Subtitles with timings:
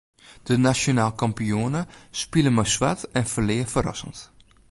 [0.47, 1.81] De nasjonaal kampioene
[2.23, 4.17] spile mei swart en ferlear ferrassend.